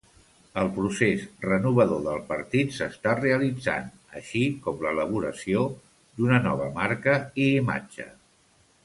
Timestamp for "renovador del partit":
1.41-2.73